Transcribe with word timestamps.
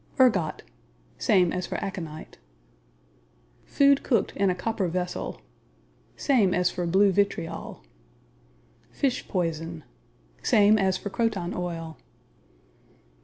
Ergot 0.19 0.63
Same 1.19 1.53
as 1.53 1.67
for 1.67 1.75
aconite. 1.75 2.39
Food 3.65 4.01
cooked 4.01 4.35
in 4.35 4.49
a 4.49 4.55
copper 4.55 4.87
vessel 4.87 5.39
Same 6.17 6.55
as 6.55 6.71
for 6.71 6.87
blue 6.87 7.11
vitriol. 7.11 7.83
Fish 8.89 9.27
poison 9.27 9.83
Same 10.41 10.79
as 10.79 10.97
for 10.97 11.11
croton 11.11 11.53
oil. 11.53 11.99